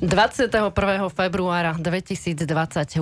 21. 0.00 0.72
februára 1.12 1.76
2020 1.76 2.40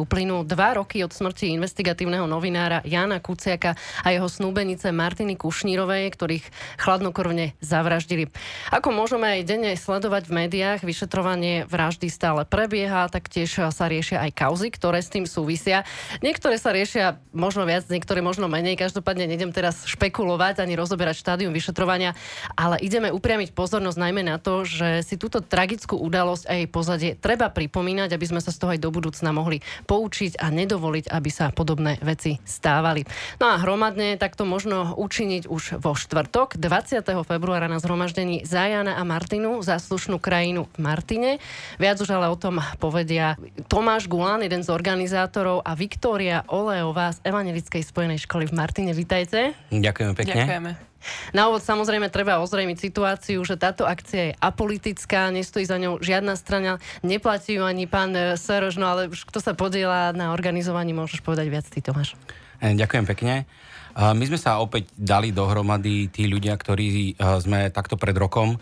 uplynú 0.03 0.43
dva 0.43 0.83
roky 0.83 1.07
od 1.07 1.15
smrti 1.15 1.55
investigatívneho 1.55 2.27
novinára 2.27 2.83
Jana 2.83 3.23
Kuciaka 3.23 3.79
a 4.03 4.11
jeho 4.11 4.27
snúbenice 4.27 4.91
Martiny 4.91 5.39
Kušnírovej, 5.39 6.11
ktorých 6.11 6.51
chladnokrvne 6.83 7.55
zavraždili. 7.63 8.35
Ako 8.75 8.91
môžeme 8.91 9.31
aj 9.31 9.47
denne 9.47 9.79
sledovať 9.79 10.27
v 10.27 10.43
médiách, 10.43 10.83
vyšetrovanie 10.83 11.71
vraždy 11.71 12.11
stále 12.11 12.43
prebieha, 12.43 13.07
taktiež 13.07 13.71
sa 13.71 13.87
riešia 13.87 14.19
aj 14.27 14.35
kauzy, 14.35 14.67
ktoré 14.75 14.99
s 14.99 15.15
tým 15.15 15.23
súvisia. 15.31 15.87
Niektoré 16.19 16.59
sa 16.59 16.75
riešia 16.75 17.23
možno 17.31 17.63
viac, 17.63 17.87
niektoré 17.87 18.27
možno 18.27 18.51
menej. 18.51 18.75
Každopádne 18.75 19.31
nejdem 19.31 19.55
teraz 19.55 19.87
špekulovať 19.87 20.67
ani 20.67 20.75
rozoberať 20.75 21.23
štádium 21.23 21.55
vyšetrovania, 21.55 22.19
ale 22.59 22.75
ideme 22.83 23.15
upriamiť 23.15 23.55
pozornosť 23.55 24.03
najmä 24.03 24.27
na 24.27 24.43
to, 24.43 24.67
že 24.67 25.07
si 25.07 25.15
túto 25.15 25.39
tragickú 25.39 25.95
udalosť 25.95 26.51
aj 26.51 26.61
poz 26.75 26.87
pozadie 26.89 27.21
treba 27.21 27.53
pripomínať, 27.53 28.17
aby 28.17 28.25
sme 28.25 28.41
sa 28.41 28.49
z 28.49 28.65
toho 28.65 28.73
aj 28.73 28.81
do 28.81 28.89
budúcna 28.89 29.29
mohli 29.29 29.61
poučiť 29.85 30.41
a 30.41 30.49
nedovoliť, 30.49 31.13
aby 31.13 31.29
sa 31.29 31.53
podobné 31.53 32.01
veci 32.01 32.41
stávali. 32.49 33.05
No 33.37 33.53
a 33.53 33.61
hromadne 33.61 34.17
takto 34.17 34.49
možno 34.49 34.97
učiniť 34.97 35.53
už 35.53 35.85
vo 35.85 35.93
štvrtok 35.93 36.57
20. 36.57 37.05
februára 37.29 37.69
na 37.69 37.77
zhromaždení 37.77 38.49
Zajana 38.49 38.97
a 38.97 39.05
Martinu 39.05 39.61
za 39.61 39.77
slušnú 39.77 40.17
krajinu 40.17 40.65
v 40.73 40.79
Martine. 40.81 41.31
Viac 41.77 42.01
už 42.01 42.09
ale 42.09 42.33
o 42.33 42.41
tom 42.41 42.57
povedia 42.81 43.37
Tomáš 43.69 44.09
Gulan, 44.09 44.41
jeden 44.41 44.65
z 44.65 44.73
organizátorov 44.73 45.61
a 45.61 45.77
Viktória 45.77 46.49
Oleová 46.49 47.13
z 47.13 47.21
Evangelickej 47.29 47.85
spojenej 47.85 48.25
školy 48.25 48.49
v 48.49 48.57
Martine. 48.57 48.97
Vítajte. 48.97 49.53
Ďakujeme 49.69 50.13
pekne. 50.17 50.33
Ďakujeme. 50.41 50.88
Na 51.33 51.49
úvod 51.49 51.63
samozrejme 51.63 52.11
treba 52.11 52.43
ozrejmiť 52.43 52.79
situáciu, 52.79 53.41
že 53.47 53.61
táto 53.61 53.87
akcia 53.87 54.33
je 54.33 54.37
apolitická, 54.39 55.31
nestojí 55.31 55.65
za 55.65 55.79
ňou 55.79 56.03
žiadna 56.03 56.35
strana, 56.35 56.83
neplatí 57.07 57.57
ju 57.59 57.65
ani 57.65 57.87
pán 57.87 58.13
eh, 58.15 58.35
Serož, 58.35 58.77
no 58.77 58.87
ale 58.91 59.11
už 59.11 59.27
kto 59.27 59.39
sa 59.39 59.53
podiela 59.55 60.11
na 60.13 60.35
organizovaní, 60.35 60.91
môžeš 60.93 61.23
povedať 61.23 61.47
viac 61.49 61.67
ty, 61.67 61.79
Tomáš. 61.81 62.19
Eh, 62.63 62.75
ďakujem 62.75 63.07
pekne. 63.09 63.49
My 63.99 64.23
sme 64.31 64.39
sa 64.39 64.63
opäť 64.63 64.95
dali 64.95 65.35
dohromady 65.35 66.07
tí 66.07 66.31
ľudia, 66.31 66.55
ktorí 66.55 67.19
sme 67.43 67.67
takto 67.75 67.99
pred 67.99 68.15
rokom 68.15 68.55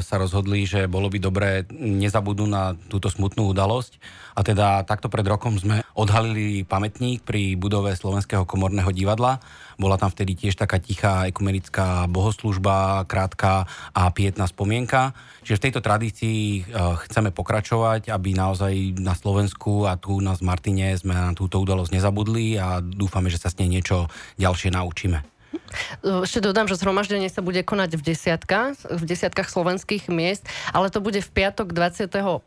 sa 0.00 0.14
rozhodli, 0.14 0.62
že 0.62 0.86
bolo 0.86 1.10
by 1.10 1.18
dobré 1.18 1.50
nezabudnúť 1.74 2.50
na 2.50 2.78
túto 2.86 3.10
smutnú 3.10 3.50
udalosť. 3.50 3.98
A 4.38 4.46
teda 4.46 4.86
takto 4.86 5.10
pred 5.10 5.26
rokom 5.26 5.58
sme 5.58 5.82
odhalili 5.98 6.62
pamätník 6.62 7.26
pri 7.26 7.58
budove 7.58 7.90
Slovenského 7.98 8.46
komorného 8.46 8.92
divadla. 8.94 9.42
Bola 9.74 9.98
tam 9.98 10.08
vtedy 10.08 10.38
tiež 10.38 10.54
taká 10.54 10.78
tichá 10.78 11.26
ekumenická 11.26 12.06
bohoslužba, 12.06 13.04
krátka 13.10 13.66
a 13.92 14.02
pietná 14.14 14.46
spomienka. 14.46 15.12
Čiže 15.42 15.58
v 15.58 15.64
tejto 15.68 15.80
tradícii 15.84 16.40
e, 16.40 16.60
chceme 17.04 17.34
pokračovať, 17.34 18.08
aby 18.08 18.32
naozaj 18.32 18.96
na 19.02 19.12
Slovensku 19.18 19.84
a 19.84 19.98
tu 20.00 20.22
na 20.22 20.38
Martine 20.40 20.96
sme 20.96 21.12
na 21.12 21.32
túto 21.36 21.60
udalosť 21.60 21.92
nezabudli 21.92 22.56
a 22.56 22.80
dúfame, 22.80 23.28
že 23.28 23.40
sa 23.40 23.52
s 23.52 23.58
nej 23.58 23.68
niečo 23.68 24.08
ďalšie 24.40 24.72
naučíme. 24.72 25.35
Ešte 26.02 26.40
dodám, 26.42 26.66
že 26.70 26.78
zhromaždenie 26.78 27.28
sa 27.28 27.42
bude 27.42 27.60
konať 27.62 27.98
v 27.98 28.02
desiatkách, 28.14 28.74
v 28.86 29.02
desiatkách 29.04 29.48
slovenských 29.50 30.08
miest, 30.08 30.46
ale 30.70 30.88
to 30.88 31.02
bude 31.02 31.18
v 31.20 31.30
piatok 31.30 31.74
21. 31.74 32.42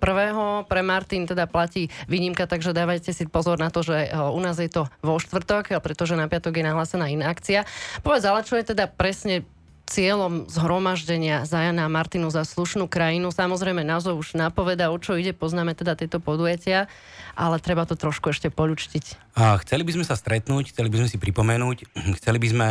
Pre 0.66 0.82
Martin 0.82 1.28
teda 1.28 1.46
platí 1.46 1.92
výnimka, 2.08 2.48
takže 2.48 2.76
dávajte 2.76 3.12
si 3.12 3.28
pozor 3.28 3.60
na 3.60 3.70
to, 3.70 3.84
že 3.84 4.08
e, 4.08 4.16
u 4.16 4.40
nás 4.40 4.58
je 4.58 4.72
to 4.72 4.88
vo 5.04 5.20
štvrtok, 5.20 5.78
pretože 5.84 6.18
na 6.18 6.32
piatok 6.32 6.58
je 6.60 6.64
nahlásená 6.66 7.12
iná 7.12 7.30
akcia. 7.30 7.68
Povedz, 8.02 8.26
ale 8.26 8.42
čo 8.48 8.58
je 8.58 8.74
teda 8.74 8.88
presne 8.90 9.46
cieľom 9.90 10.46
zhromaždenia 10.46 11.50
Zajana 11.50 11.90
a 11.90 11.92
Martinu 11.92 12.30
za 12.30 12.46
slušnú 12.46 12.86
krajinu. 12.86 13.34
Samozrejme, 13.34 13.82
názov 13.82 14.22
už 14.22 14.38
napoveda, 14.38 14.94
o 14.94 14.98
čo 15.02 15.18
ide, 15.18 15.34
poznáme 15.34 15.74
teda 15.74 15.98
tieto 15.98 16.22
podujatia, 16.22 16.86
ale 17.34 17.58
treba 17.58 17.90
to 17.90 17.98
trošku 17.98 18.30
ešte 18.30 18.54
polučtiť. 18.54 19.34
A 19.34 19.58
chceli 19.66 19.82
by 19.82 19.98
sme 19.98 20.06
sa 20.06 20.14
stretnúť, 20.14 20.70
chceli 20.70 20.94
by 20.94 21.02
sme 21.02 21.10
si 21.10 21.18
pripomenúť, 21.18 21.78
chceli 22.22 22.38
by 22.38 22.48
sme 22.54 22.68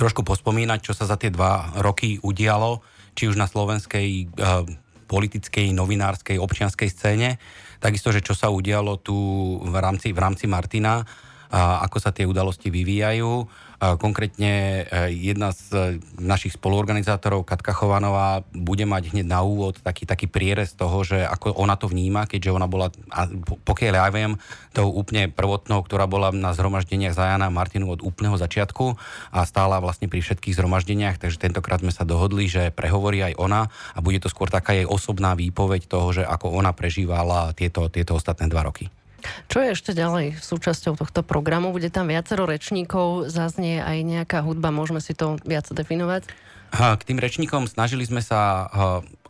trošku 0.00 0.24
pospomínať, 0.24 0.80
čo 0.80 0.96
sa 0.96 1.04
za 1.04 1.20
tie 1.20 1.28
dva 1.28 1.76
roky 1.84 2.16
udialo, 2.24 2.80
či 3.12 3.28
už 3.28 3.36
na 3.36 3.44
slovenskej 3.44 4.32
uh, 4.40 4.64
politickej, 5.10 5.74
novinárskej, 5.74 6.38
občianskej 6.38 6.88
scéne, 6.88 7.42
takisto, 7.82 8.14
že 8.14 8.22
čo 8.22 8.38
sa 8.38 8.48
udialo 8.48 9.02
tu 9.02 9.18
v 9.58 9.74
rámci, 9.74 10.14
v 10.14 10.18
rámci 10.22 10.46
Martina, 10.46 11.02
ako 11.54 11.98
sa 11.98 12.14
tie 12.14 12.26
udalosti 12.26 12.70
vyvíjajú 12.70 13.46
Konkrétne 13.80 14.84
e, 14.84 15.16
jedna 15.16 15.56
z 15.56 15.62
e, 15.72 15.78
našich 16.20 16.52
spoluorganizátorov, 16.60 17.48
Katka 17.48 17.72
Chovanová, 17.72 18.44
bude 18.52 18.84
mať 18.84 19.16
hneď 19.16 19.24
na 19.24 19.40
úvod 19.40 19.80
taký, 19.80 20.04
taký 20.04 20.28
prierez 20.28 20.76
toho, 20.76 21.00
že 21.00 21.24
ako 21.24 21.56
ona 21.56 21.80
to 21.80 21.88
vníma, 21.88 22.28
keďže 22.28 22.52
ona 22.52 22.68
bola, 22.68 22.92
pokiaľ 23.64 23.94
ja 23.96 24.12
viem, 24.12 24.36
tou 24.76 24.92
úplne 24.92 25.32
prvotnou, 25.32 25.80
ktorá 25.80 26.04
bola 26.04 26.28
na 26.28 26.52
zhromaždeniach 26.52 27.16
Zajana 27.16 27.48
Martinu 27.48 27.88
od 27.88 28.04
úplného 28.04 28.36
začiatku 28.36 29.00
a 29.32 29.48
stála 29.48 29.80
vlastne 29.80 30.12
pri 30.12 30.20
všetkých 30.20 30.60
zhromaždeniach, 30.60 31.16
takže 31.16 31.40
tentokrát 31.40 31.80
sme 31.80 31.88
sa 31.88 32.04
dohodli, 32.04 32.52
že 32.52 32.76
prehovorí 32.76 33.32
aj 33.32 33.40
ona 33.40 33.72
a 33.96 33.98
bude 34.04 34.20
to 34.20 34.28
skôr 34.28 34.52
taká 34.52 34.76
jej 34.76 34.84
osobná 34.84 35.32
výpoveď 35.32 35.88
toho, 35.88 36.20
že 36.20 36.28
ako 36.28 36.52
ona 36.52 36.76
prežívala 36.76 37.56
tieto, 37.56 37.88
tieto 37.88 38.12
ostatné 38.12 38.44
dva 38.44 38.68
roky. 38.68 38.92
Čo 39.48 39.58
je 39.62 39.68
ešte 39.74 39.90
ďalej 39.92 40.40
súčasťou 40.40 40.96
tohto 40.98 41.20
programu? 41.22 41.70
Bude 41.70 41.92
tam 41.92 42.08
viacero 42.08 42.44
rečníkov, 42.48 43.30
zaznie 43.30 43.80
aj 43.80 43.98
nejaká 44.02 44.38
hudba, 44.42 44.74
môžeme 44.74 45.02
si 45.02 45.12
to 45.12 45.40
viac 45.46 45.66
definovať? 45.68 46.28
K 46.70 47.02
tým 47.02 47.18
rečníkom 47.18 47.66
snažili 47.66 48.06
sme 48.06 48.22
sa 48.22 48.70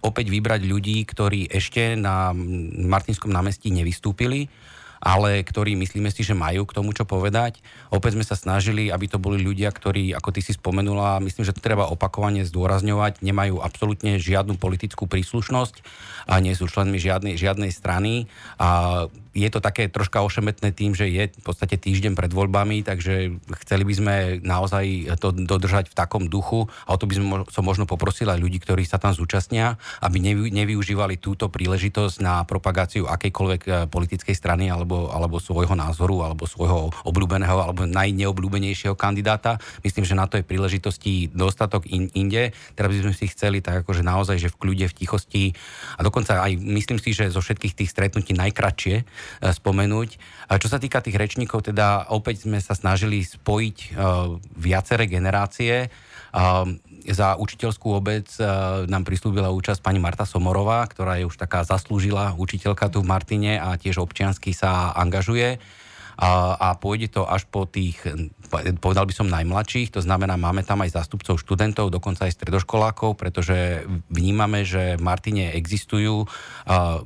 opäť 0.05 0.29
vybrať 0.29 0.61
ľudí, 0.69 1.01
ktorí 1.09 1.49
ešte 1.49 1.97
na 1.97 2.37
Martinskom 2.77 3.33
námestí 3.33 3.73
nevystúpili 3.73 4.53
ale 5.01 5.41
ktorí 5.41 5.75
myslíme 5.81 6.13
si, 6.13 6.21
že 6.21 6.37
majú 6.37 6.69
k 6.69 6.77
tomu 6.77 6.93
čo 6.93 7.09
povedať. 7.09 7.65
Opäť 7.89 8.21
sme 8.21 8.25
sa 8.29 8.37
snažili, 8.37 8.93
aby 8.93 9.09
to 9.09 9.17
boli 9.17 9.41
ľudia, 9.41 9.73
ktorí, 9.73 10.13
ako 10.13 10.29
ty 10.31 10.45
si 10.45 10.53
spomenula, 10.53 11.25
myslím, 11.25 11.49
že 11.49 11.57
to 11.57 11.65
treba 11.65 11.89
opakovane 11.89 12.45
zdôrazňovať, 12.45 13.25
nemajú 13.25 13.65
absolútne 13.65 14.21
žiadnu 14.21 14.61
politickú 14.61 15.09
príslušnosť 15.09 15.81
a 16.29 16.37
nie 16.45 16.53
sú 16.53 16.69
členmi 16.69 17.01
žiadnej, 17.01 17.41
žiadnej 17.41 17.73
strany 17.73 18.29
a 18.61 19.09
je 19.31 19.47
to 19.47 19.63
také 19.63 19.87
troška 19.87 20.27
ošemetné 20.27 20.75
tým, 20.75 20.99
že 20.99 21.07
je 21.07 21.31
v 21.31 21.45
podstate 21.47 21.79
týždeň 21.79 22.19
pred 22.19 22.33
voľbami, 22.35 22.83
takže 22.83 23.39
chceli 23.63 23.83
by 23.87 23.95
sme 23.95 24.15
naozaj 24.43 25.15
to 25.23 25.31
dodržať 25.31 25.95
v 25.95 25.95
takom 25.95 26.27
duchu 26.27 26.67
a 26.87 26.95
o 26.95 26.99
to 26.99 27.07
by 27.07 27.15
sme 27.15 27.27
som 27.47 27.63
možno 27.63 27.87
poprosil 27.87 28.27
aj 28.27 28.43
ľudí, 28.43 28.59
ktorí 28.59 28.83
sa 28.83 28.99
tam 28.99 29.15
zúčastnia, 29.15 29.79
aby 30.03 30.19
nevy, 30.19 30.51
nevyužívali 30.51 31.23
túto 31.23 31.47
príležitosť 31.47 32.17
na 32.19 32.43
propagáciu 32.43 33.07
akejkoľvek 33.07 33.61
eh, 33.67 33.73
politickej 33.87 34.35
strany 34.35 34.67
alebo, 34.67 35.15
alebo 35.15 35.39
svojho 35.39 35.79
názoru 35.79 36.27
alebo 36.27 36.51
svojho 36.51 36.91
obľúbeného 37.07 37.71
alebo 37.71 37.87
najneobľúbenejšieho 37.87 38.99
kandidáta. 38.99 39.63
Myslím, 39.87 40.03
že 40.03 40.19
na 40.19 40.27
to 40.27 40.43
je 40.43 40.45
príležitosti 40.47 41.31
dostatok 41.31 41.87
in, 41.87 42.11
inde. 42.19 42.51
Teraz 42.75 42.91
by 42.91 43.11
sme 43.11 43.15
si 43.15 43.31
chceli 43.31 43.63
tak 43.63 43.87
akože 43.87 44.03
naozaj, 44.03 44.43
že 44.43 44.51
v 44.51 44.59
kľude, 44.59 44.87
v 44.91 44.97
tichosti 44.99 45.45
a 45.95 46.03
dokonca 46.03 46.43
aj 46.43 46.59
myslím 46.59 46.99
si, 46.99 47.15
že 47.15 47.31
zo 47.31 47.39
všetkých 47.39 47.77
tých 47.79 47.91
stretnutí 47.95 48.35
najkratšie 48.35 48.97
E, 49.01 49.20
spomenúť. 49.41 50.09
A 50.51 50.59
čo 50.59 50.69
sa 50.69 50.83
týka 50.83 51.05
tých 51.05 51.17
rečníkov, 51.17 51.69
teda 51.69 52.11
opäť 52.11 52.49
sme 52.49 52.59
sa 52.59 52.75
snažili 52.75 53.23
spojiť 53.23 53.77
e, 53.81 53.89
viaceré 54.59 55.05
generácie. 55.09 55.87
E, 55.87 55.89
za 57.01 57.41
učiteľskú 57.41 57.97
obec 57.97 58.29
nám 58.85 59.09
prislúbila 59.09 59.49
účasť 59.49 59.81
pani 59.81 59.97
Marta 59.97 60.29
Somorová, 60.29 60.85
ktorá 60.85 61.17
je 61.17 61.25
už 61.25 61.33
taká 61.41 61.65
zaslúžila 61.65 62.37
učiteľka 62.37 62.93
tu 62.93 63.01
v 63.01 63.09
Martine 63.09 63.57
a 63.57 63.73
tiež 63.81 64.05
občiansky 64.05 64.53
sa 64.53 64.93
angažuje 64.93 65.57
a, 66.21 66.77
pôjde 66.77 67.09
to 67.17 67.25
až 67.25 67.49
po 67.49 67.65
tých, 67.65 67.97
povedal 68.85 69.09
by 69.09 69.15
som, 69.17 69.33
najmladších, 69.33 69.97
to 69.97 70.05
znamená, 70.05 70.37
máme 70.37 70.61
tam 70.61 70.85
aj 70.85 70.93
zástupcov 71.01 71.41
študentov, 71.41 71.89
dokonca 71.89 72.29
aj 72.29 72.37
stredoškolákov, 72.37 73.17
pretože 73.17 73.89
vnímame, 74.13 74.69
že 74.69 75.01
v 75.01 75.03
Martine 75.03 75.57
existujú 75.57 76.29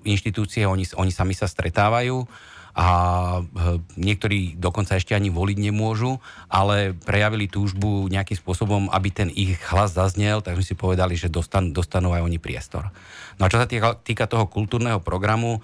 inštitúcie, 0.02 0.66
oni, 0.66 0.90
oni 0.98 1.14
sami 1.14 1.38
sa 1.38 1.46
stretávajú 1.46 2.26
a 2.74 2.88
e, 3.38 3.42
niektorí 3.94 4.58
dokonca 4.58 4.98
ešte 4.98 5.14
ani 5.14 5.30
voliť 5.30 5.58
nemôžu, 5.62 6.18
ale 6.50 6.90
prejavili 6.90 7.46
túžbu 7.46 8.10
nejakým 8.10 8.34
spôsobom, 8.34 8.90
aby 8.90 9.14
ten 9.14 9.30
ich 9.30 9.54
hlas 9.70 9.94
zaznel, 9.94 10.42
tak 10.42 10.58
sme 10.58 10.66
si 10.66 10.74
povedali, 10.74 11.14
že 11.14 11.30
dostan, 11.30 11.70
dostanú 11.70 12.10
aj 12.18 12.26
oni 12.26 12.42
priestor. 12.42 12.90
No 13.38 13.46
a 13.46 13.50
čo 13.50 13.62
sa 13.62 13.70
týka, 13.70 13.94
týka 14.02 14.26
toho 14.26 14.50
kultúrneho 14.50 14.98
programu, 14.98 15.62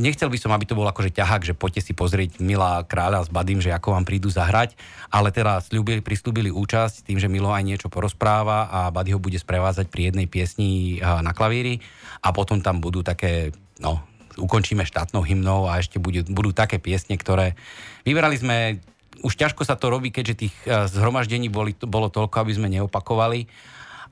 nechcel 0.00 0.28
by 0.28 0.38
som, 0.40 0.50
aby 0.50 0.66
to 0.66 0.74
bol 0.74 0.86
akože 0.86 1.14
ťahák, 1.14 1.42
že 1.46 1.54
poďte 1.54 1.86
si 1.86 1.92
pozrieť 1.94 2.42
Milá 2.42 2.82
kráľa 2.82 3.24
s 3.24 3.30
Badým, 3.30 3.62
že 3.62 3.70
ako 3.70 3.94
vám 3.94 4.04
prídu 4.04 4.28
zahrať, 4.28 4.74
ale 5.08 5.30
teda 5.30 5.62
slúbili, 5.62 6.02
prislúbili 6.02 6.50
účasť 6.50 7.06
tým, 7.06 7.22
že 7.22 7.30
Milo 7.30 7.54
aj 7.54 7.64
niečo 7.64 7.88
porozpráva 7.88 8.68
a 8.68 8.80
Buddy 8.90 9.14
ho 9.14 9.20
bude 9.22 9.38
sprevázať 9.38 9.88
pri 9.88 10.12
jednej 10.12 10.26
piesni 10.26 10.98
na 11.00 11.30
klavíri 11.30 11.78
a 12.20 12.34
potom 12.34 12.58
tam 12.58 12.82
budú 12.82 13.06
také, 13.06 13.54
no, 13.78 14.02
ukončíme 14.34 14.82
štátnou 14.82 15.22
hymnou 15.22 15.70
a 15.70 15.78
ešte 15.78 16.02
budú, 16.02 16.26
budú 16.26 16.50
také 16.50 16.82
piesne, 16.82 17.14
ktoré 17.14 17.54
vybrali 18.02 18.34
sme 18.34 18.82
už 19.24 19.40
ťažko 19.40 19.64
sa 19.64 19.80
to 19.80 19.88
robí, 19.88 20.12
keďže 20.12 20.34
tých 20.36 20.54
zhromaždení 20.68 21.48
boli, 21.48 21.72
bolo 21.80 22.12
toľko, 22.12 22.44
aby 22.44 22.52
sme 22.52 22.68
neopakovali. 22.68 23.48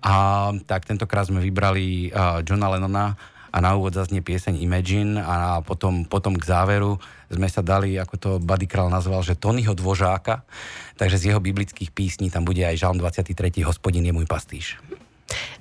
A 0.03 0.51
tak 0.65 0.89
tentokrát 0.89 1.29
sme 1.29 1.39
vybrali 1.39 2.11
uh, 2.11 2.41
Johna 2.43 2.73
Lennona 2.73 3.15
a 3.53 3.57
na 3.61 3.77
úvod 3.77 3.93
zaznie 3.93 4.25
pieseň 4.25 4.57
Imagine 4.65 5.21
a 5.21 5.61
potom, 5.61 6.09
potom 6.09 6.33
k 6.33 6.49
záveru 6.49 6.97
sme 7.29 7.47
sa 7.53 7.61
dali, 7.61 8.01
ako 8.01 8.15
to 8.17 8.31
Buddy 8.41 8.65
Král 8.65 8.89
nazval, 8.89 9.21
že 9.21 9.37
Tonyho 9.37 9.77
Dvožáka, 9.77 10.49
takže 10.97 11.21
z 11.21 11.25
jeho 11.33 11.41
biblických 11.41 11.93
písní 11.93 12.33
tam 12.33 12.49
bude 12.49 12.65
aj 12.65 12.81
Žalm 12.81 12.97
23. 12.97 13.37
Hospodin 13.69 14.09
je 14.09 14.17
môj 14.17 14.25
pastíš. 14.25 14.81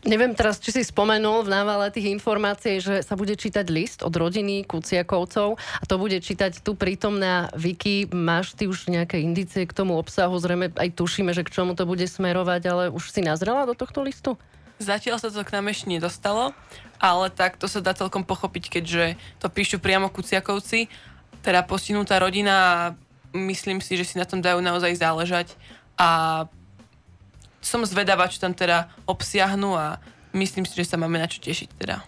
Neviem 0.02 0.34
teraz, 0.34 0.58
či 0.58 0.74
si 0.74 0.82
spomenul 0.82 1.46
v 1.46 1.54
návale 1.54 1.94
tých 1.94 2.10
informácií, 2.10 2.82
že 2.82 3.06
sa 3.06 3.14
bude 3.16 3.38
čítať 3.38 3.70
list 3.70 4.00
od 4.02 4.12
rodiny 4.12 4.66
Kuciakovcov 4.66 5.56
a 5.56 5.84
to 5.86 5.96
bude 6.02 6.18
čítať 6.20 6.66
tu 6.66 6.74
prítomná 6.74 7.48
Vicky. 7.54 8.10
Máš 8.10 8.58
ty 8.58 8.66
už 8.66 8.90
nejaké 8.90 9.22
indície 9.22 9.64
k 9.64 9.78
tomu 9.78 9.96
obsahu? 9.96 10.34
Zrejme 10.42 10.74
aj 10.76 10.90
tušíme, 10.98 11.32
že 11.32 11.46
k 11.46 11.54
čomu 11.54 11.78
to 11.78 11.86
bude 11.86 12.04
smerovať, 12.04 12.62
ale 12.68 12.84
už 12.92 13.14
si 13.14 13.22
nazrela 13.22 13.70
do 13.70 13.78
tohto 13.78 14.02
listu? 14.04 14.36
Zatiaľ 14.82 15.22
sa 15.22 15.30
to 15.30 15.46
k 15.46 15.54
nám 15.54 15.70
ešte 15.70 15.94
nedostalo, 15.94 16.58
ale 16.98 17.30
tak 17.30 17.62
to 17.62 17.70
sa 17.70 17.86
dá 17.86 17.94
celkom 17.94 18.26
pochopiť, 18.26 18.82
keďže 18.82 19.14
to 19.38 19.48
píšu 19.54 19.78
priamo 19.78 20.10
Kuciakovci, 20.10 20.90
teda 21.46 21.62
postihnutá 21.62 22.18
rodina 22.18 22.54
a 22.58 22.78
myslím 23.38 23.78
si, 23.78 23.94
že 23.94 24.10
si 24.10 24.16
na 24.18 24.26
tom 24.26 24.42
dajú 24.42 24.58
naozaj 24.58 24.98
záležať 24.98 25.54
a 26.02 26.44
som 27.62 27.86
zvedavá, 27.86 28.26
čo 28.26 28.42
tam 28.42 28.58
teda 28.58 28.90
obsiahnu 29.06 29.78
a 29.78 30.02
myslím 30.34 30.66
si, 30.66 30.74
že 30.74 30.90
sa 30.90 30.98
máme 30.98 31.22
na 31.22 31.30
čo 31.30 31.38
tešiť 31.38 31.70
teda. 31.78 32.02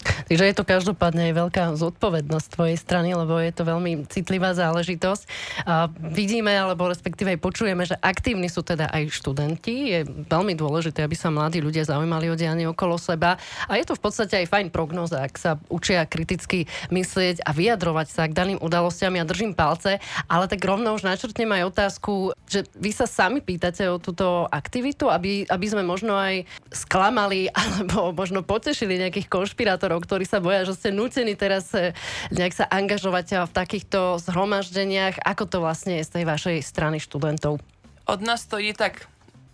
Takže 0.00 0.44
je 0.44 0.54
to 0.56 0.64
každopádne 0.66 1.30
aj 1.30 1.34
veľká 1.34 1.62
zodpovednosť 1.78 2.46
tvojej 2.52 2.76
strany, 2.76 3.14
lebo 3.14 3.38
je 3.38 3.52
to 3.54 3.62
veľmi 3.62 4.06
citlivá 4.10 4.52
záležitosť. 4.52 5.24
A 5.64 5.88
vidíme, 5.92 6.52
alebo 6.52 6.90
respektíve 6.90 7.36
aj 7.36 7.40
počujeme, 7.40 7.86
že 7.86 7.96
aktívni 8.02 8.50
sú 8.50 8.66
teda 8.66 8.90
aj 8.90 9.14
študenti. 9.14 9.94
Je 9.94 10.00
veľmi 10.06 10.58
dôležité, 10.58 11.06
aby 11.06 11.14
sa 11.14 11.30
mladí 11.30 11.62
ľudia 11.62 11.86
zaujímali 11.86 12.28
o 12.28 12.36
dianie 12.36 12.66
okolo 12.66 12.98
seba. 12.98 13.38
A 13.70 13.78
je 13.78 13.86
to 13.86 13.94
v 13.94 14.02
podstate 14.02 14.34
aj 14.42 14.50
fajn 14.50 14.68
prognoza, 14.74 15.22
ak 15.22 15.34
sa 15.38 15.56
učia 15.70 16.02
kriticky 16.04 16.66
myslieť 16.90 17.46
a 17.46 17.50
vyjadrovať 17.54 18.06
sa 18.10 18.26
k 18.26 18.36
daným 18.36 18.58
udalostiam. 18.58 19.14
Ja 19.14 19.22
držím 19.22 19.54
palce, 19.54 20.02
ale 20.26 20.50
tak 20.50 20.60
rovno 20.66 20.92
už 20.98 21.06
načrtnem 21.06 21.48
aj 21.54 21.62
otázku, 21.70 22.34
že 22.50 22.66
vy 22.74 22.90
sa 22.90 23.06
sami 23.06 23.38
pýtate 23.38 23.86
o 23.86 24.02
túto 24.02 24.50
aktivitu, 24.50 25.06
aby, 25.06 25.46
aby 25.46 25.66
sme 25.70 25.86
možno 25.86 26.18
aj 26.18 26.44
sklamali 26.74 27.46
alebo 27.60 28.10
možno 28.10 28.42
potešili 28.42 28.98
nejakých 28.98 29.30
konšpirátorov 29.30 29.85
moderátorov, 29.86 30.02
ktorí 30.02 30.24
sa 30.26 30.42
boja, 30.42 30.66
že 30.66 30.74
ste 30.74 30.90
nutení 30.90 31.38
teraz 31.38 31.70
eh, 31.70 31.94
nejak 32.34 32.54
sa 32.58 32.66
angažovať 32.66 33.26
eh, 33.30 33.38
v 33.46 33.52
takýchto 33.54 34.18
zhromaždeniach. 34.18 35.22
Ako 35.22 35.46
to 35.46 35.62
vlastne 35.62 36.02
je 36.02 36.06
z 36.06 36.10
tej 36.20 36.24
vašej 36.26 36.56
strany 36.66 36.98
študentov? 36.98 37.62
Od 38.10 38.20
nás 38.22 38.42
to 38.50 38.58
je 38.58 38.74
tak 38.74 39.06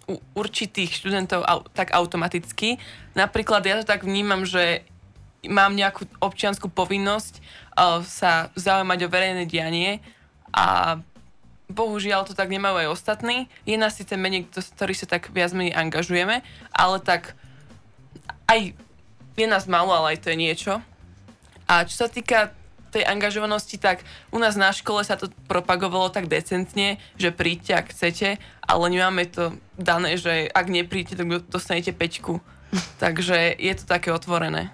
u 0.09 0.19
určitých 0.35 0.97
študentov 0.99 1.45
tak 1.77 1.93
automaticky. 1.93 2.81
Napríklad 3.15 3.63
ja 3.63 3.79
to 3.81 3.87
tak 3.87 4.03
vnímam, 4.03 4.49
že 4.49 4.83
mám 5.47 5.77
nejakú 5.79 6.09
občianskú 6.19 6.67
povinnosť 6.67 7.39
uh, 7.39 8.03
sa 8.03 8.51
zaujímať 8.59 8.99
o 9.07 9.09
verejné 9.09 9.45
dianie 9.47 10.03
a 10.51 10.99
bohužiaľ 11.71 12.27
to 12.27 12.35
tak 12.35 12.51
nemajú 12.51 12.83
aj 12.83 12.93
ostatní. 12.93 13.47
Je 13.63 13.79
nás 13.79 13.95
síce 13.95 14.13
menej, 14.19 14.51
ktorí 14.51 14.93
sa 14.93 15.07
tak 15.07 15.31
viac 15.31 15.55
menej 15.55 15.79
angažujeme, 15.79 16.43
ale 16.75 16.97
tak 16.99 17.39
aj 18.51 18.75
je 19.37 19.47
nás 19.49 19.65
málo, 19.65 19.93
ale 19.93 20.17
aj 20.17 20.27
to 20.27 20.31
je 20.33 20.39
niečo. 20.39 20.73
A 21.69 21.89
čo 21.89 22.05
sa 22.05 22.09
týka 22.09 22.53
tej 22.93 23.09
angažovanosti, 23.09 23.81
tak 23.81 24.05
u 24.29 24.37
nás 24.37 24.53
na 24.53 24.69
škole 24.69 25.01
sa 25.01 25.17
to 25.17 25.33
propagovalo 25.49 26.13
tak 26.13 26.29
decentne, 26.29 27.01
že 27.17 27.33
príďte, 27.33 27.73
ak 27.73 27.87
chcete, 27.97 28.37
ale 28.61 28.85
nemáme 28.93 29.25
to 29.33 29.57
dané, 29.81 30.21
že 30.21 30.53
ak 30.53 30.69
nepríďte, 30.69 31.17
tak 31.17 31.49
dostanete 31.49 31.97
peťku. 31.97 32.45
Takže 33.01 33.57
je 33.57 33.73
to 33.81 33.85
také 33.89 34.13
otvorené. 34.13 34.69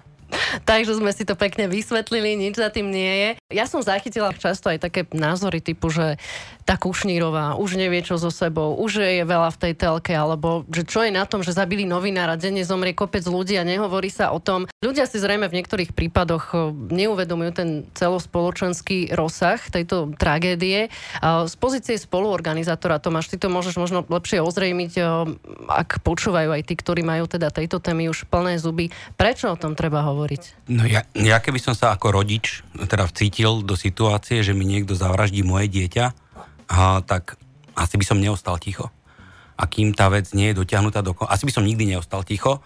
Takže 0.65 0.97
sme 0.97 1.11
si 1.13 1.23
to 1.25 1.33
pekne 1.37 1.69
vysvetlili, 1.69 2.37
nič 2.37 2.57
za 2.57 2.69
tým 2.73 2.89
nie 2.89 3.13
je. 3.13 3.29
Ja 3.53 3.65
som 3.65 3.81
zachytila 3.81 4.33
často 4.35 4.69
aj 4.69 4.81
také 4.81 5.05
názory 5.13 5.61
typu, 5.61 5.89
že 5.89 6.21
tá 6.69 6.77
Kušnírová 6.77 7.57
už 7.57 7.81
nevie 7.81 8.05
čo 8.05 8.21
so 8.21 8.29
sebou, 8.29 8.77
už 8.77 9.01
je 9.01 9.25
veľa 9.25 9.49
v 9.49 9.57
tej 9.57 9.73
telke, 9.73 10.13
alebo 10.13 10.69
že 10.69 10.85
čo 10.85 11.01
je 11.01 11.09
na 11.09 11.25
tom, 11.25 11.41
že 11.41 11.57
zabili 11.57 11.81
novinára, 11.81 12.37
denne 12.37 12.61
zomrie 12.61 12.93
kopec 12.93 13.25
ľudí 13.25 13.57
a 13.57 13.65
nehovorí 13.65 14.13
sa 14.13 14.29
o 14.29 14.37
tom. 14.37 14.69
Ľudia 14.85 15.09
si 15.09 15.17
zrejme 15.17 15.49
v 15.49 15.57
niektorých 15.57 15.97
prípadoch 15.97 16.45
eh, 16.53 16.59
neuvedomujú 16.93 17.51
ten 17.57 17.69
celospoločenský 17.97 19.17
rozsah 19.17 19.57
tejto 19.57 20.13
tragédie. 20.13 20.93
Z 21.23 21.53
pozície 21.57 21.97
spoluorganizátora, 21.97 23.01
Tomáš, 23.01 23.33
ty 23.33 23.41
to 23.41 23.49
môžeš 23.49 23.75
možno 23.81 24.05
lepšie 24.05 24.37
ozrejmiť, 24.37 24.93
eh, 25.01 25.05
ak 25.73 26.05
počúvajú 26.05 26.53
aj 26.53 26.69
tí, 26.69 26.77
ktorí 26.77 27.01
majú 27.01 27.25
teda 27.25 27.49
tejto 27.49 27.81
témy 27.81 28.13
už 28.13 28.29
plné 28.29 28.61
zuby. 28.61 28.93
Prečo 29.17 29.49
o 29.49 29.57
tom 29.57 29.73
treba 29.73 30.05
hovoriť? 30.05 30.38
No 30.69 30.83
ja, 30.85 31.03
ja 31.17 31.37
keby 31.41 31.59
som 31.59 31.73
sa 31.73 31.93
ako 31.95 32.21
rodič 32.21 32.61
teda 32.75 33.05
vcítil 33.09 33.65
do 33.65 33.73
situácie, 33.73 34.43
že 34.45 34.55
mi 34.55 34.63
niekto 34.63 34.93
zavraždí 34.93 35.43
moje 35.43 35.67
dieťa, 35.71 36.05
a, 36.69 37.01
tak 37.01 37.35
asi 37.73 37.95
by 37.97 38.05
som 38.05 38.21
neostal 38.21 38.59
ticho. 38.61 38.91
A 39.59 39.67
kým 39.67 39.91
tá 39.91 40.07
vec 40.07 40.31
nie 40.31 40.51
je 40.51 40.59
dotiahnutá 40.63 41.03
do... 41.03 41.11
Asi 41.27 41.43
by 41.43 41.51
som 41.51 41.67
nikdy 41.67 41.95
neostal 41.95 42.23
ticho, 42.23 42.63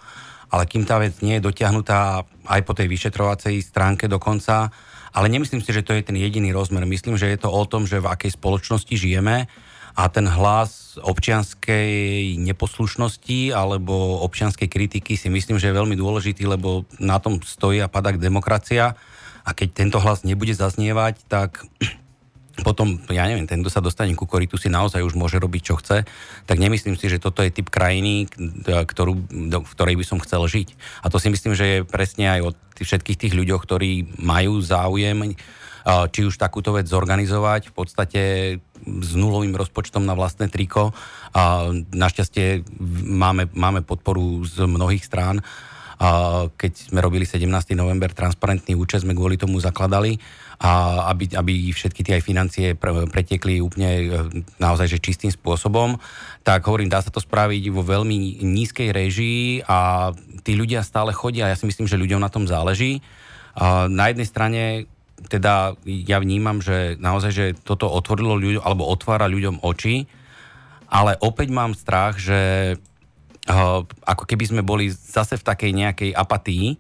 ale 0.54 0.70
kým 0.70 0.86
tá 0.86 1.02
vec 1.02 1.18
nie 1.26 1.42
je 1.42 1.46
dotiahnutá 1.50 2.22
aj 2.46 2.62
po 2.62 2.78
tej 2.78 2.86
vyšetrovacej 2.86 3.66
stránke 3.66 4.06
dokonca, 4.06 4.70
ale 5.14 5.30
nemyslím 5.30 5.62
si, 5.62 5.74
že 5.74 5.86
to 5.86 5.98
je 5.98 6.06
ten 6.06 6.18
jediný 6.18 6.54
rozmer. 6.54 6.86
Myslím, 6.86 7.18
že 7.18 7.30
je 7.30 7.40
to 7.42 7.50
o 7.50 7.64
tom, 7.66 7.90
že 7.90 8.02
v 8.02 8.10
akej 8.10 8.38
spoločnosti 8.38 8.94
žijeme 8.94 9.50
a 9.94 10.10
ten 10.10 10.26
hlas 10.26 10.98
občianskej 10.98 12.34
neposlušnosti 12.42 13.54
alebo 13.54 14.26
občianskej 14.26 14.66
kritiky 14.66 15.14
si 15.14 15.30
myslím, 15.30 15.62
že 15.62 15.70
je 15.70 15.78
veľmi 15.78 15.94
dôležitý, 15.94 16.50
lebo 16.50 16.90
na 16.98 17.22
tom 17.22 17.38
stojí 17.42 17.78
a 17.78 17.90
padá 17.90 18.10
demokracia. 18.14 18.98
A 19.44 19.50
keď 19.54 19.70
tento 19.86 19.98
hlas 20.02 20.26
nebude 20.26 20.58
zaznievať, 20.58 21.30
tak 21.30 21.62
potom, 22.66 22.98
ja 23.14 23.30
neviem, 23.30 23.46
ten, 23.46 23.62
kto 23.62 23.70
sa 23.70 23.86
dostane 23.86 24.18
ku 24.18 24.26
koritu, 24.26 24.58
si 24.58 24.66
naozaj 24.66 25.06
už 25.06 25.14
môže 25.14 25.38
robiť, 25.38 25.62
čo 25.62 25.78
chce, 25.78 26.10
tak 26.50 26.58
nemyslím 26.58 26.98
si, 26.98 27.06
že 27.06 27.22
toto 27.22 27.46
je 27.46 27.54
typ 27.54 27.70
krajiny, 27.70 28.26
ktorú, 28.66 29.14
do, 29.30 29.62
v 29.62 29.74
ktorej 29.78 29.96
by 29.98 30.06
som 30.06 30.18
chcel 30.26 30.42
žiť. 30.46 30.74
A 31.06 31.14
to 31.14 31.22
si 31.22 31.30
myslím, 31.30 31.54
že 31.54 31.66
je 31.66 31.78
presne 31.86 32.34
aj 32.34 32.54
od 32.54 32.56
všetkých 32.82 33.20
tých 33.30 33.34
ľuďoch, 33.38 33.62
ktorí 33.62 34.22
majú 34.22 34.58
záujem, 34.58 35.38
či 35.86 36.22
už 36.24 36.40
takúto 36.40 36.74
vec 36.74 36.88
zorganizovať, 36.88 37.70
v 37.70 37.74
podstate 37.76 38.22
s 38.84 39.12
nulovým 39.16 39.56
rozpočtom 39.56 40.04
na 40.04 40.14
vlastné 40.14 40.52
triko. 40.52 40.92
Našťastie 41.92 42.68
máme, 43.08 43.50
máme 43.56 43.82
podporu 43.82 44.44
z 44.44 44.68
mnohých 44.68 45.04
strán. 45.04 45.42
Keď 46.58 46.92
sme 46.92 47.00
robili 47.00 47.24
17. 47.24 47.48
november 47.80 48.12
transparentný 48.12 48.76
účet, 48.76 49.08
sme 49.08 49.16
kvôli 49.16 49.40
tomu 49.40 49.62
zakladali 49.64 50.20
a 50.64 51.06
aby, 51.12 51.32
aby 51.36 51.54
všetky 51.72 52.02
tie 52.04 52.14
aj 52.20 52.24
financie 52.24 52.68
pre, 52.76 53.08
pretekli 53.12 53.60
úplne 53.60 53.90
e, 53.90 54.04
naozaj 54.64 54.96
že 54.96 55.04
čistým 55.04 55.28
spôsobom, 55.28 56.00
tak 56.40 56.64
hovorím, 56.64 56.88
dá 56.88 57.04
sa 57.04 57.12
to 57.12 57.20
spraviť 57.20 57.68
vo 57.68 57.84
veľmi 57.84 58.40
nízkej 58.40 58.96
režii 58.96 59.68
a 59.68 60.12
tí 60.44 60.56
ľudia 60.56 60.80
stále 60.86 61.12
chodia 61.12 61.48
a 61.48 61.52
ja 61.52 61.60
si 61.60 61.68
myslím, 61.68 61.84
že 61.84 62.00
ľuďom 62.00 62.24
na 62.24 62.32
tom 62.32 62.48
záleží. 62.48 63.04
A 63.60 63.92
na 63.92 64.08
jednej 64.10 64.28
strane 64.28 64.62
teda 65.30 65.78
ja 65.86 66.18
vnímam, 66.20 66.60
že 66.60 66.98
naozaj, 67.00 67.32
že 67.32 67.46
toto 67.56 67.88
otvorilo 67.90 68.36
ľuďom, 68.36 68.64
alebo 68.64 68.90
otvára 68.90 69.30
ľuďom 69.30 69.64
oči, 69.64 70.06
ale 70.90 71.18
opäť 71.22 71.50
mám 71.50 71.74
strach, 71.74 72.22
že 72.22 72.74
uh, 73.50 73.82
ako 73.86 74.24
keby 74.30 74.46
sme 74.46 74.62
boli 74.62 74.94
zase 74.94 75.40
v 75.40 75.48
takej 75.48 75.72
nejakej 75.74 76.12
apatii, 76.14 76.78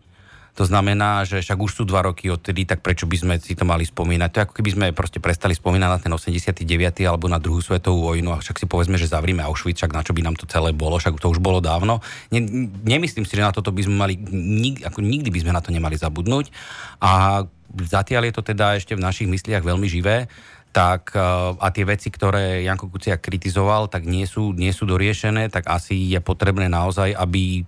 to 0.53 0.69
znamená, 0.69 1.25
že 1.25 1.41
však 1.41 1.57
už 1.57 1.71
sú 1.81 1.83
dva 1.89 2.05
roky 2.05 2.29
odtedy, 2.29 2.69
tak 2.69 2.85
prečo 2.85 3.09
by 3.09 3.17
sme 3.17 3.33
si 3.41 3.57
to 3.57 3.65
mali 3.65 3.89
spomínať? 3.89 4.29
To 4.29 4.37
je 4.37 4.45
ako 4.45 4.55
keby 4.61 4.69
sme 4.69 4.85
proste 4.93 5.17
prestali 5.17 5.57
spomínať 5.57 5.89
na 5.89 5.97
ten 5.97 6.13
89. 6.13 6.61
alebo 7.09 7.25
na 7.25 7.41
druhú 7.41 7.57
svetovú 7.57 8.13
vojnu 8.13 8.29
a 8.29 8.37
však 8.37 8.61
si 8.61 8.69
povedzme, 8.69 9.01
že 9.01 9.09
zavrime 9.09 9.41
Auschwitz, 9.41 9.81
však 9.81 9.97
na 9.97 10.05
čo 10.05 10.13
by 10.13 10.21
nám 10.21 10.37
to 10.37 10.45
celé 10.45 10.69
bolo, 10.69 11.01
však 11.01 11.17
to 11.17 11.33
už 11.33 11.41
bolo 11.41 11.57
dávno. 11.57 12.05
Ne, 12.29 12.69
nemyslím 12.85 13.25
si, 13.25 13.33
že 13.33 13.41
na 13.41 13.49
toto 13.49 13.73
by 13.73 13.81
sme 13.81 13.97
mali, 13.97 14.13
nik, 14.29 14.85
ako 14.85 15.01
nikdy 15.01 15.33
by 15.33 15.41
sme 15.41 15.57
na 15.57 15.61
to 15.65 15.73
nemali 15.73 15.97
zabudnúť 15.97 16.53
a 17.01 17.41
zatiaľ 17.73 18.29
je 18.29 18.33
to 18.37 18.45
teda 18.45 18.77
ešte 18.77 18.93
v 18.93 19.01
našich 19.01 19.25
mysliach 19.25 19.65
veľmi 19.65 19.89
živé 19.89 20.29
tak 20.73 21.13
a 21.13 21.67
tie 21.69 21.85
veci, 21.85 22.09
ktoré 22.09 22.65
Janko 22.65 22.89
Kuciak 22.89 23.21
kritizoval, 23.21 23.93
tak 23.93 24.09
nie 24.09 24.25
sú, 24.25 24.57
nie 24.57 24.73
sú 24.73 24.89
doriešené, 24.89 25.53
tak 25.53 25.69
asi 25.69 26.09
je 26.09 26.17
potrebné 26.17 26.65
naozaj, 26.65 27.13
aby 27.13 27.61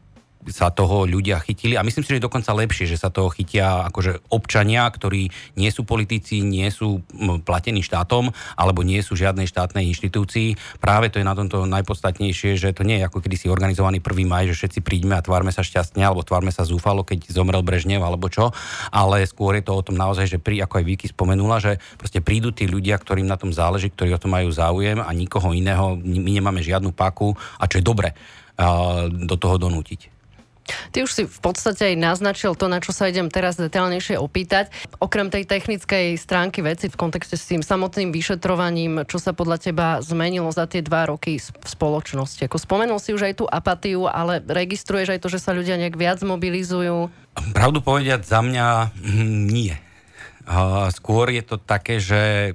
sa 0.50 0.70
toho 0.70 1.10
ľudia 1.10 1.42
chytili 1.42 1.74
a 1.74 1.86
myslím 1.86 2.06
si, 2.06 2.16
že 2.16 2.18
je 2.22 2.28
dokonca 2.28 2.54
lepšie, 2.54 2.86
že 2.86 3.02
sa 3.02 3.10
toho 3.10 3.34
chytia 3.34 3.86
akože 3.90 4.30
občania, 4.30 4.86
ktorí 4.86 5.30
nie 5.58 5.70
sú 5.74 5.86
politici, 5.86 6.46
nie 6.46 6.70
sú 6.70 7.02
platení 7.42 7.82
štátom 7.82 8.30
alebo 8.54 8.86
nie 8.86 9.02
sú 9.02 9.18
žiadnej 9.18 9.50
štátnej 9.50 9.90
inštitúcii. 9.90 10.80
Práve 10.80 11.10
to 11.10 11.18
je 11.18 11.26
na 11.26 11.34
tomto 11.34 11.66
najpodstatnejšie, 11.66 12.58
že 12.58 12.74
to 12.78 12.86
nie 12.86 13.02
je 13.02 13.08
ako 13.10 13.22
kedy 13.22 13.36
si 13.38 13.48
organizovaný 13.50 14.02
1. 14.02 14.26
maj, 14.26 14.46
že 14.50 14.58
všetci 14.58 14.80
príďme 14.86 15.18
a 15.18 15.26
tvárme 15.26 15.50
sa 15.50 15.66
šťastne 15.66 16.06
alebo 16.06 16.26
tvárme 16.26 16.54
sa 16.54 16.66
zúfalo, 16.66 17.02
keď 17.02 17.30
zomrel 17.30 17.66
Brežnev 17.66 18.06
alebo 18.06 18.30
čo, 18.30 18.54
ale 18.94 19.26
skôr 19.26 19.58
je 19.58 19.66
to 19.66 19.74
o 19.74 19.86
tom 19.86 19.98
naozaj, 19.98 20.30
že 20.30 20.38
pri, 20.38 20.62
ako 20.62 20.82
aj 20.82 20.86
Viki 20.86 21.08
spomenula, 21.10 21.58
že 21.62 21.78
proste 21.98 22.22
prídu 22.22 22.56
tí 22.56 22.70
ľudia, 22.70 22.98
ktorým 23.02 23.26
na 23.26 23.38
tom 23.38 23.50
záleží, 23.50 23.92
ktorí 23.92 24.16
o 24.16 24.22
tom 24.22 24.34
majú 24.38 24.50
záujem 24.54 25.02
a 25.02 25.10
nikoho 25.12 25.52
iného, 25.52 25.98
my 26.00 26.32
nemáme 26.38 26.62
žiadnu 26.64 26.94
paku 26.96 27.36
a 27.60 27.66
čo 27.66 27.82
je 27.82 27.86
dobre, 27.86 28.16
do 29.12 29.36
toho 29.36 29.60
donútiť. 29.60 30.15
Ty 30.66 31.06
už 31.06 31.12
si 31.12 31.24
v 31.30 31.40
podstate 31.42 31.94
aj 31.94 31.96
naznačil 32.00 32.58
to, 32.58 32.66
na 32.66 32.82
čo 32.82 32.90
sa 32.90 33.10
idem 33.10 33.30
teraz 33.30 33.60
detailnejšie 33.60 34.18
opýtať. 34.18 34.74
Okrem 34.98 35.30
tej 35.30 35.46
technickej 35.46 36.18
stránky 36.18 36.66
veci 36.66 36.90
v 36.90 36.98
kontexte 36.98 37.38
s 37.38 37.46
tým 37.46 37.62
samotným 37.62 38.10
vyšetrovaním, 38.10 39.06
čo 39.06 39.22
sa 39.22 39.36
podľa 39.36 39.58
teba 39.62 39.88
zmenilo 40.02 40.50
za 40.50 40.66
tie 40.66 40.82
dva 40.82 41.10
roky 41.10 41.38
v 41.38 41.68
spoločnosti? 41.68 42.50
Ako 42.50 42.58
spomenul 42.58 42.98
si 42.98 43.14
už 43.14 43.30
aj 43.30 43.34
tú 43.42 43.46
apatiu, 43.46 44.10
ale 44.10 44.42
registruješ 44.42 45.16
aj 45.16 45.22
to, 45.22 45.30
že 45.30 45.44
sa 45.44 45.54
ľudia 45.54 45.78
nejak 45.78 45.96
viac 45.96 46.20
mobilizujú? 46.26 47.14
Pravdu 47.54 47.84
povedať, 47.84 48.26
za 48.26 48.42
mňa 48.42 48.96
hm, 48.96 49.38
nie. 49.46 49.76
Skôr 50.94 51.34
je 51.34 51.44
to 51.46 51.58
také, 51.58 51.98
že 51.98 52.54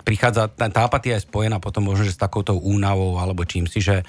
prichádza, 0.00 0.48
tá, 0.48 0.72
tá 0.72 0.88
apatia 0.88 1.20
je 1.20 1.28
spojená 1.28 1.60
potom 1.60 1.92
možno, 1.92 2.08
že 2.08 2.16
s 2.16 2.20
takouto 2.20 2.56
únavou 2.56 3.20
alebo 3.20 3.44
čím 3.44 3.68
si, 3.68 3.84
že 3.84 4.00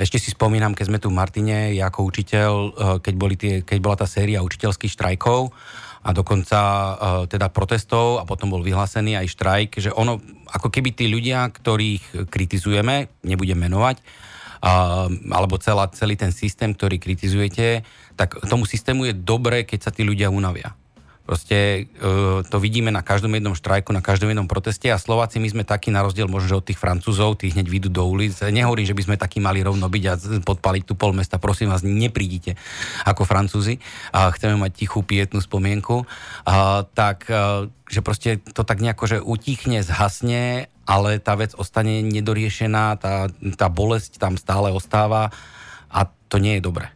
ešte 0.00 0.18
si 0.18 0.34
spomínam, 0.34 0.74
keď 0.74 0.84
sme 0.86 1.02
tu 1.02 1.12
v 1.12 1.18
Martine, 1.18 1.76
ja 1.76 1.92
ako 1.92 2.08
učiteľ, 2.10 2.52
eh, 2.52 2.70
keď, 2.98 3.14
boli 3.14 3.34
tie, 3.38 3.54
keď 3.62 3.78
bola 3.78 3.96
tá 3.98 4.06
séria 4.10 4.42
učiteľských 4.42 4.92
štrajkov 4.96 5.54
a 6.00 6.10
dokonca 6.10 6.58
eh, 6.58 6.94
teda 7.30 7.52
protestov 7.52 8.18
a 8.18 8.26
potom 8.26 8.50
bol 8.50 8.64
vyhlásený 8.64 9.14
aj 9.20 9.26
štrajk, 9.30 9.70
že 9.78 9.90
ono, 9.94 10.18
ako 10.50 10.72
keby 10.72 10.96
tí 10.96 11.06
ľudia, 11.06 11.46
ktorých 11.52 12.26
kritizujeme, 12.26 13.22
nebudem 13.22 13.60
menovať, 13.60 14.02
alebo 14.60 15.56
celá, 15.56 15.88
celý 15.96 16.20
ten 16.20 16.36
systém, 16.36 16.76
ktorý 16.76 17.00
kritizujete, 17.00 17.80
tak 18.12 18.36
tomu 18.44 18.68
systému 18.68 19.08
je 19.08 19.16
dobré, 19.16 19.64
keď 19.64 19.88
sa 19.88 19.90
tí 19.90 20.04
ľudia 20.04 20.28
unavia. 20.28 20.76
Proste 21.30 21.86
uh, 22.02 22.42
to 22.42 22.58
vidíme 22.58 22.90
na 22.90 23.06
každom 23.06 23.30
jednom 23.38 23.54
štrajku, 23.54 23.94
na 23.94 24.02
každom 24.02 24.34
jednom 24.34 24.50
proteste 24.50 24.90
a 24.90 24.98
Slováci 24.98 25.38
my 25.38 25.46
sme 25.46 25.62
takí 25.62 25.94
na 25.94 26.02
rozdiel 26.02 26.26
možno, 26.26 26.58
od 26.58 26.66
tých 26.66 26.82
Francúzov, 26.82 27.38
tí 27.38 27.54
hneď 27.54 27.70
vyjdú 27.70 27.86
do 27.86 28.02
ulic. 28.02 28.34
Nehovorím, 28.42 28.82
že 28.82 28.98
by 28.98 29.02
sme 29.06 29.14
takí 29.14 29.38
mali 29.38 29.62
rovno 29.62 29.86
byť 29.86 30.04
a 30.10 30.18
podpaliť 30.42 30.82
tu 30.82 30.98
pol 30.98 31.14
mesta. 31.14 31.38
Prosím 31.38 31.70
vás, 31.70 31.86
neprídite 31.86 32.58
ako 33.06 33.22
Francúzi 33.22 33.78
a 34.10 34.34
chceme 34.34 34.58
mať 34.58 34.74
tichú 34.74 35.06
pietnú 35.06 35.38
spomienku. 35.38 36.02
A, 36.50 36.82
tak, 36.82 37.30
a, 37.30 37.70
že 37.86 38.02
proste 38.02 38.42
to 38.50 38.66
tak 38.66 38.82
nejako, 38.82 39.04
že 39.06 39.18
utichne, 39.22 39.86
zhasne, 39.86 40.66
ale 40.82 41.22
tá 41.22 41.38
vec 41.38 41.54
ostane 41.54 42.02
nedoriešená, 42.02 42.98
tá, 42.98 43.30
tá 43.54 43.70
bolesť 43.70 44.18
tam 44.18 44.34
stále 44.34 44.74
ostáva 44.74 45.30
a 45.86 46.10
to 46.26 46.42
nie 46.42 46.58
je 46.58 46.66
dobré. 46.66 46.90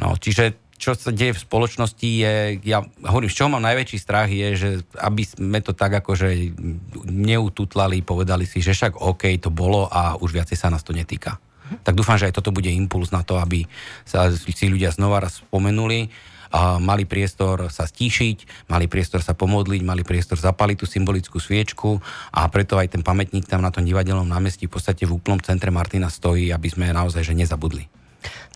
No, 0.00 0.16
čiže 0.16 0.56
čo 0.78 0.94
sa 0.94 1.10
deje 1.10 1.34
v 1.34 1.42
spoločnosti 1.42 2.08
je, 2.08 2.62
ja 2.62 2.86
hovorím, 3.02 3.28
z 3.28 3.36
čoho 3.36 3.50
mám 3.50 3.66
najväčší 3.66 3.98
strach 3.98 4.30
je, 4.30 4.48
že 4.54 4.68
aby 4.94 5.26
sme 5.26 5.58
to 5.58 5.74
tak 5.74 5.98
akože 5.98 6.54
neututlali, 7.10 8.06
povedali 8.06 8.46
si, 8.46 8.62
že 8.62 8.72
však 8.72 9.02
OK, 9.02 9.26
to 9.42 9.50
bolo 9.50 9.90
a 9.90 10.14
už 10.16 10.38
viacej 10.38 10.54
sa 10.54 10.70
nás 10.70 10.86
to 10.86 10.94
netýka. 10.94 11.42
Tak 11.82 11.98
dúfam, 11.98 12.16
že 12.16 12.30
aj 12.30 12.38
toto 12.38 12.54
bude 12.54 12.70
impuls 12.70 13.12
na 13.12 13.26
to, 13.26 13.36
aby 13.36 13.66
sa 14.06 14.30
si 14.32 14.70
ľudia 14.70 14.94
znova 14.94 15.26
raz 15.26 15.42
spomenuli, 15.42 16.08
a 16.48 16.80
mali 16.80 17.04
priestor 17.04 17.68
sa 17.68 17.84
stíšiť, 17.84 18.68
mali 18.72 18.88
priestor 18.88 19.20
sa 19.20 19.36
pomodliť, 19.36 19.84
mali 19.84 20.00
priestor 20.00 20.40
zapaliť 20.40 20.76
tú 20.80 20.86
symbolickú 20.88 21.36
sviečku 21.36 22.00
a 22.32 22.48
preto 22.48 22.80
aj 22.80 22.96
ten 22.96 23.02
pamätník 23.04 23.44
tam 23.44 23.60
na 23.60 23.68
tom 23.68 23.84
divadelnom 23.84 24.24
námestí 24.24 24.64
v 24.64 24.72
podstate 24.72 25.04
v 25.04 25.20
úplnom 25.20 25.40
centre 25.44 25.68
Martina 25.68 26.08
stojí, 26.08 26.48
aby 26.48 26.68
sme 26.72 26.88
naozaj 26.88 27.20
že 27.20 27.36
nezabudli. 27.36 27.84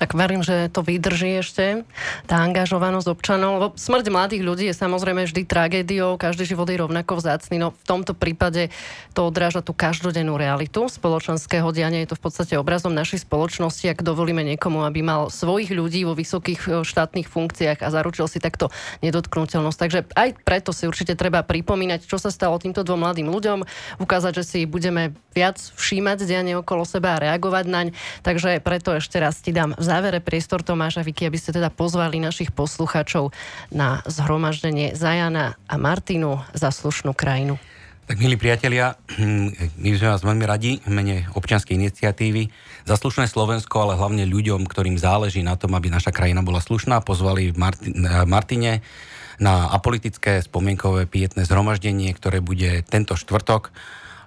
Tak 0.00 0.16
verím, 0.16 0.40
že 0.40 0.72
to 0.72 0.80
vydrží 0.80 1.44
ešte, 1.44 1.84
tá 2.24 2.40
angažovanosť 2.42 3.08
občanov, 3.12 3.52
lebo 3.58 3.66
smrť 3.76 4.06
mladých 4.08 4.42
ľudí 4.42 4.64
je 4.70 4.74
samozrejme 4.74 5.28
vždy 5.28 5.42
tragédiou, 5.44 6.16
každý 6.16 6.48
život 6.48 6.66
je 6.66 6.80
rovnako 6.80 7.20
vzácný, 7.20 7.60
no 7.60 7.76
v 7.76 7.84
tomto 7.86 8.16
prípade 8.16 8.72
to 9.12 9.28
odráža 9.28 9.60
tú 9.60 9.76
každodennú 9.76 10.34
realitu 10.40 10.88
spoločenského 10.88 11.68
diania, 11.70 12.02
je 12.02 12.10
to 12.12 12.18
v 12.18 12.24
podstate 12.24 12.54
obrazom 12.56 12.96
našej 12.96 13.28
spoločnosti, 13.28 13.86
ak 13.92 14.00
dovolíme 14.02 14.42
niekomu, 14.42 14.82
aby 14.88 15.04
mal 15.04 15.28
svojich 15.28 15.70
ľudí 15.70 16.02
vo 16.08 16.16
vysokých 16.16 16.60
e, 16.66 16.70
štátnych 16.82 17.28
funkciách 17.28 17.84
a 17.84 17.88
zaručil 17.92 18.26
si 18.26 18.42
takto 18.42 18.72
nedotknutelnosť. 19.04 19.78
Takže 19.78 20.00
aj 20.12 20.28
preto 20.42 20.74
si 20.74 20.88
určite 20.88 21.14
treba 21.14 21.44
pripomínať, 21.44 22.08
čo 22.08 22.16
sa 22.18 22.32
stalo 22.32 22.58
týmto 22.58 22.82
dvom 22.82 23.04
mladým 23.06 23.28
ľuďom, 23.30 23.64
ukázať, 24.02 24.42
že 24.42 24.44
si 24.44 24.60
budeme 24.64 25.14
viac 25.32 25.58
všímať 25.58 26.24
dianie 26.28 26.54
okolo 26.56 26.84
seba 26.84 27.16
a 27.16 27.22
reagovať 27.22 27.64
naň. 27.68 27.86
Takže 28.20 28.60
preto 28.60 28.92
ešte 28.96 29.16
raz 29.16 29.40
ti 29.40 29.50
dám 29.50 29.72
v 29.76 29.84
závere 29.92 30.24
priestor 30.24 30.64
Tomáša 30.64 31.04
Vicky, 31.04 31.28
aby 31.28 31.36
ste 31.36 31.52
teda 31.52 31.68
pozvali 31.68 32.16
našich 32.16 32.48
poslucháčov 32.48 33.28
na 33.68 34.00
zhromaždenie 34.08 34.96
Zajana 34.96 35.60
a 35.68 35.74
Martinu 35.76 36.40
za 36.56 36.72
slušnú 36.72 37.12
krajinu. 37.12 37.60
Tak 38.08 38.16
milí 38.16 38.40
priatelia, 38.40 38.96
my 39.76 39.88
sme 39.92 40.08
vás 40.16 40.24
veľmi 40.24 40.48
radi 40.48 40.80
v 40.80 40.90
mene 40.96 41.16
občianskej 41.36 41.76
iniciatívy 41.76 42.48
za 42.88 42.96
slušné 42.96 43.28
Slovensko, 43.28 43.84
ale 43.84 44.00
hlavne 44.00 44.24
ľuďom, 44.24 44.64
ktorým 44.64 44.96
záleží 44.96 45.44
na 45.44 45.60
tom, 45.60 45.76
aby 45.76 45.92
naša 45.92 46.08
krajina 46.08 46.40
bola 46.40 46.64
slušná, 46.64 47.04
pozvali 47.04 47.52
Martine 48.24 48.80
na 49.44 49.68
apolitické 49.76 50.40
spomienkové 50.40 51.04
pietné 51.04 51.44
zhromaždenie, 51.44 52.16
ktoré 52.16 52.40
bude 52.40 52.80
tento 52.88 53.12
štvrtok 53.12 53.68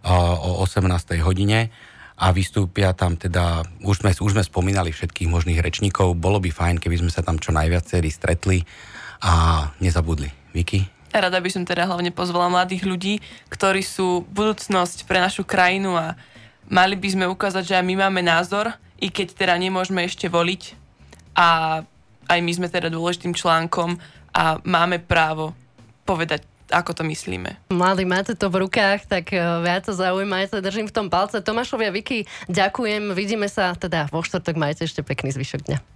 o 0.06 0.62
18. 0.62 1.26
hodine 1.26 1.74
a 2.16 2.32
vystúpia 2.32 2.96
tam 2.96 3.20
teda, 3.20 3.68
už 3.84 4.04
sme, 4.04 4.12
už 4.16 4.32
sme 4.40 4.44
spomínali 4.44 4.96
všetkých 4.96 5.28
možných 5.28 5.60
rečníkov, 5.60 6.16
bolo 6.16 6.40
by 6.40 6.48
fajn, 6.48 6.80
keby 6.80 7.04
sme 7.04 7.12
sa 7.12 7.20
tam 7.20 7.36
čo 7.36 7.52
najviacerí 7.52 8.08
stretli 8.08 8.64
a 9.20 9.68
nezabudli. 9.84 10.32
Vicky? 10.56 10.88
Rada 11.12 11.40
by 11.40 11.50
som 11.52 11.68
teda 11.68 11.88
hlavne 11.88 12.12
pozvala 12.12 12.52
mladých 12.52 12.88
ľudí, 12.88 13.20
ktorí 13.52 13.84
sú 13.84 14.24
budúcnosť 14.32 15.08
pre 15.08 15.20
našu 15.20 15.44
krajinu 15.44 15.96
a 15.96 16.16
mali 16.72 16.96
by 16.96 17.08
sme 17.12 17.26
ukázať, 17.28 17.64
že 17.64 17.78
aj 17.80 17.86
my 17.88 17.96
máme 18.08 18.24
názor, 18.24 18.72
i 19.00 19.12
keď 19.12 19.36
teda 19.36 19.56
nemôžeme 19.60 20.04
ešte 20.08 20.32
voliť 20.32 20.76
a 21.36 21.80
aj 22.32 22.40
my 22.40 22.52
sme 22.56 22.68
teda 22.72 22.88
dôležitým 22.88 23.36
článkom 23.36 24.00
a 24.32 24.60
máme 24.64 25.04
právo 25.04 25.52
povedať 26.08 26.55
ako 26.70 26.92
to 26.98 27.04
myslíme. 27.06 27.58
Mladí, 27.70 28.06
máte 28.06 28.34
to 28.34 28.50
v 28.50 28.66
rukách, 28.66 29.06
tak 29.06 29.34
e, 29.34 29.40
viac 29.40 29.86
to 29.86 29.94
zaujímajte, 29.94 30.62
držím 30.62 30.90
v 30.90 30.96
tom 30.96 31.08
palce. 31.10 31.42
Tomášovi 31.42 31.86
a 31.88 31.92
Vicky, 31.94 32.26
ďakujem, 32.50 33.14
vidíme 33.14 33.46
sa 33.46 33.74
teda 33.78 34.10
vo 34.10 34.26
štvrtok, 34.26 34.56
majte 34.58 34.90
ešte 34.90 35.06
pekný 35.06 35.30
zvyšok 35.34 35.62
dňa. 35.70 35.95